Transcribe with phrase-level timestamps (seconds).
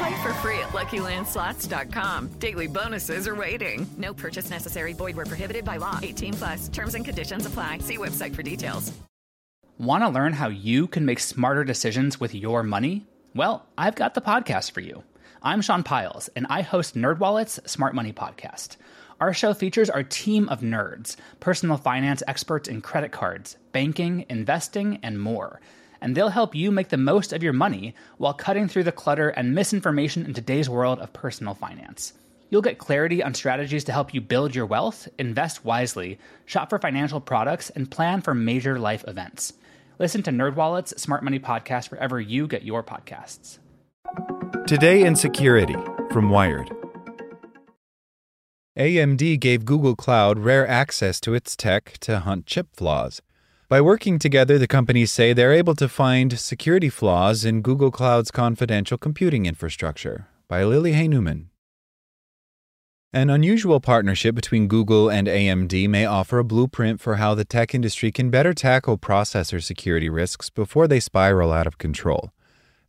[0.00, 2.28] Play for free at LuckyLandSlots.com.
[2.38, 3.86] Daily bonuses are waiting.
[3.98, 4.94] No purchase necessary.
[4.94, 5.98] Void where prohibited by law.
[6.02, 6.68] 18 plus.
[6.68, 7.78] Terms and conditions apply.
[7.80, 8.94] See website for details.
[9.78, 13.06] Want to learn how you can make smarter decisions with your money?
[13.34, 15.02] Well, I've got the podcast for you.
[15.42, 18.78] I'm Sean Pyles, and I host NerdWallet's Smart Money Podcast.
[19.20, 24.98] Our show features our team of nerds, personal finance experts in credit cards, banking, investing,
[25.02, 25.60] and more–
[26.00, 29.28] and they'll help you make the most of your money while cutting through the clutter
[29.30, 32.12] and misinformation in today's world of personal finance.
[32.50, 36.78] You'll get clarity on strategies to help you build your wealth, invest wisely, shop for
[36.78, 39.52] financial products, and plan for major life events.
[40.00, 43.58] Listen to NerdWallet's Smart Money Podcast wherever you get your podcasts.
[44.66, 45.76] Today in Security
[46.10, 46.70] from Wired.
[48.78, 53.20] AMD gave Google Cloud rare access to its tech to hunt chip flaws.
[53.70, 58.32] By working together, the companies say they're able to find security flaws in Google Cloud's
[58.32, 60.26] confidential computing infrastructure.
[60.48, 61.50] By Lily Hay Newman.
[63.12, 67.72] An unusual partnership between Google and AMD may offer a blueprint for how the tech
[67.72, 72.32] industry can better tackle processor security risks before they spiral out of control.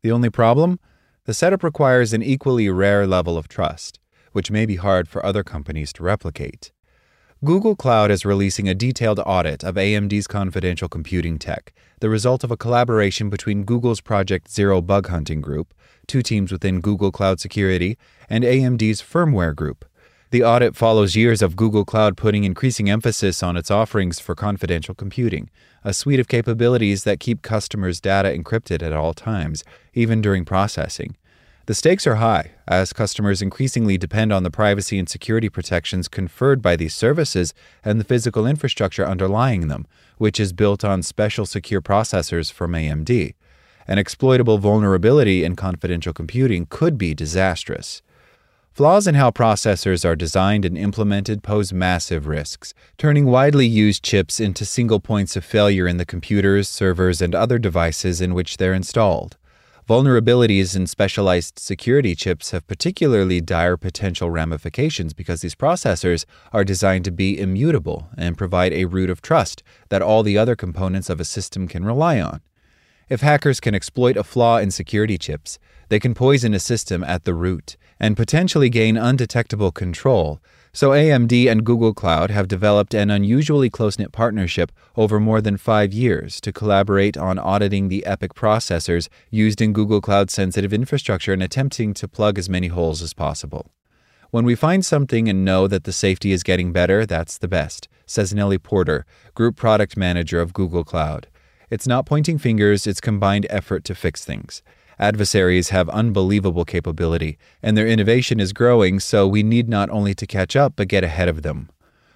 [0.00, 0.80] The only problem?
[1.26, 4.00] The setup requires an equally rare level of trust,
[4.32, 6.72] which may be hard for other companies to replicate.
[7.42, 12.50] Google Cloud is releasing a detailed audit of AMD's confidential computing tech, the result of
[12.50, 15.72] a collaboration between Google's Project Zero Bug Hunting Group,
[16.06, 17.96] two teams within Google Cloud Security,
[18.28, 19.86] and AMD's Firmware Group.
[20.32, 24.94] The audit follows years of Google Cloud putting increasing emphasis on its offerings for confidential
[24.94, 25.48] computing,
[25.82, 31.16] a suite of capabilities that keep customers' data encrypted at all times, even during processing.
[31.70, 36.60] The stakes are high as customers increasingly depend on the privacy and security protections conferred
[36.60, 37.54] by these services
[37.84, 39.86] and the physical infrastructure underlying them,
[40.18, 43.34] which is built on special secure processors from AMD.
[43.86, 48.02] An exploitable vulnerability in confidential computing could be disastrous.
[48.72, 54.40] Flaws in how processors are designed and implemented pose massive risks, turning widely used chips
[54.40, 58.74] into single points of failure in the computers, servers, and other devices in which they're
[58.74, 59.36] installed.
[59.90, 67.04] Vulnerabilities in specialized security chips have particularly dire potential ramifications because these processors are designed
[67.06, 71.18] to be immutable and provide a root of trust that all the other components of
[71.18, 72.40] a system can rely on.
[73.08, 75.58] If hackers can exploit a flaw in security chips,
[75.88, 80.40] they can poison a system at the root and potentially gain undetectable control,
[80.72, 85.56] so AMD and Google Cloud have developed an unusually close knit partnership over more than
[85.56, 91.32] five years to collaborate on auditing the EPYC processors used in Google Cloud sensitive infrastructure
[91.32, 93.70] and attempting to plug as many holes as possible.
[94.30, 97.88] When we find something and know that the safety is getting better, that's the best,
[98.06, 99.04] says Nelly Porter,
[99.34, 101.26] Group Product Manager of Google Cloud.
[101.68, 104.62] It's not pointing fingers, it's combined effort to fix things.
[105.00, 110.26] Adversaries have unbelievable capability, and their innovation is growing, so we need not only to
[110.26, 111.70] catch up, but get ahead of them.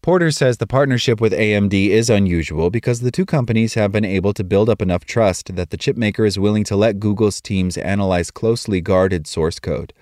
[0.00, 4.32] Porter says the partnership with AMD is unusual because the two companies have been able
[4.32, 8.30] to build up enough trust that the chipmaker is willing to let Google's teams analyze
[8.30, 9.92] closely guarded source code.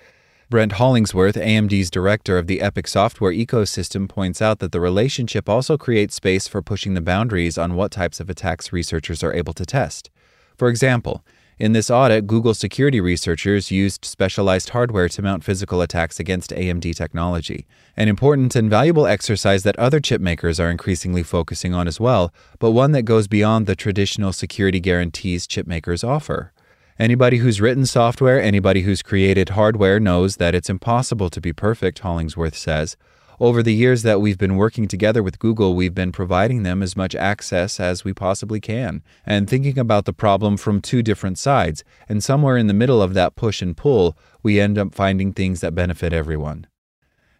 [0.47, 5.79] Brent Hollingsworth, AMD's director of the EPYC software ecosystem, points out that the relationship also
[5.79, 9.65] creates space for pushing the boundaries on what types of attacks researchers are able to
[9.65, 10.11] test.
[10.55, 11.23] For example,
[11.59, 16.95] in this audit, Google security researchers used specialized hardware to mount physical attacks against AMD
[16.95, 21.99] technology, an important and valuable exercise that other chip makers are increasingly focusing on as
[21.99, 26.53] well, but one that goes beyond the traditional security guarantees chip makers offer.
[26.99, 31.99] Anybody who's written software, anybody who's created hardware knows that it's impossible to be perfect,
[31.99, 32.97] Hollingsworth says.
[33.39, 36.97] Over the years that we've been working together with Google, we've been providing them as
[36.97, 41.83] much access as we possibly can and thinking about the problem from two different sides.
[42.09, 45.61] And somewhere in the middle of that push and pull, we end up finding things
[45.61, 46.65] that benefit everyone.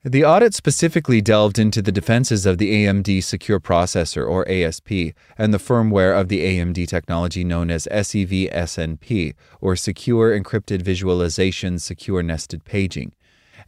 [0.03, 5.51] The audit specifically delved into the defenses of the AMD Secure Processor, or ASP, and
[5.51, 12.21] the firmware of the AMD technology known as SEV SNP, or Secure Encrypted Virtualization Secure
[12.21, 13.13] Nested Paging.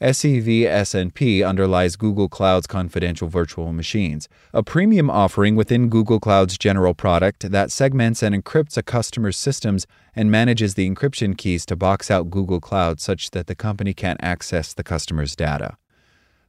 [0.02, 6.94] SEV SNP underlies Google Cloud's confidential virtual machines, a premium offering within Google Cloud's general
[6.94, 9.86] product that segments and encrypts a customer's systems
[10.16, 14.24] and manages the encryption keys to box out Google Cloud such that the company can't
[14.24, 15.76] access the customer's data.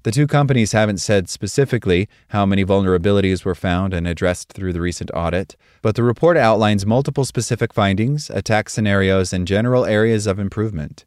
[0.05, 4.81] The two companies haven't said specifically how many vulnerabilities were found and addressed through the
[4.81, 10.39] recent audit, but the report outlines multiple specific findings, attack scenarios, and general areas of
[10.39, 11.05] improvement.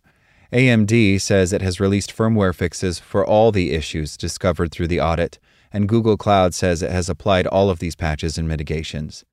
[0.54, 5.40] AMD says it has released firmware fixes for all the issues discovered through the audit,
[5.72, 9.26] and Google Cloud says it has applied all of these patches and mitigations.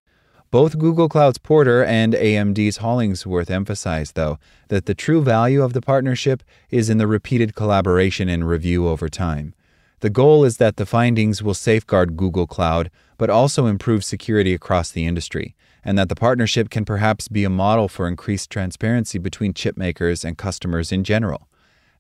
[0.51, 4.39] Both Google Cloud's Porter and AMD's Hollingsworth emphasize, though,
[4.69, 9.11] that the true value of the partnership is in the repeated collaboration and review over
[9.11, 9.53] time.
[10.01, 12.91] The goal is that the findings will safeguard Google Cloud,
[13.21, 17.51] but also improve security across the industry, and that the partnership can perhaps be a
[17.51, 21.47] model for increased transparency between chip makers and customers in general.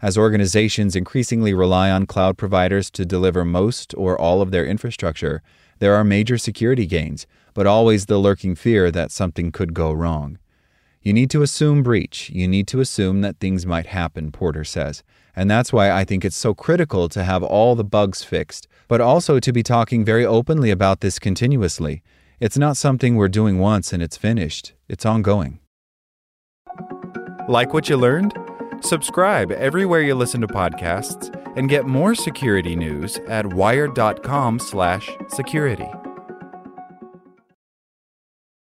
[0.01, 5.43] As organizations increasingly rely on cloud providers to deliver most or all of their infrastructure,
[5.79, 10.39] there are major security gains, but always the lurking fear that something could go wrong.
[11.03, 12.31] You need to assume breach.
[12.31, 15.03] You need to assume that things might happen, Porter says.
[15.37, 19.01] And that's why I think it's so critical to have all the bugs fixed, but
[19.01, 22.03] also to be talking very openly about this continuously.
[22.41, 25.61] It's not something we're doing once and it's finished, it's ongoing.
[27.49, 28.37] Like what you learned?
[28.81, 36.00] Subscribe everywhere you listen to podcasts and get more security news at wired.com/security.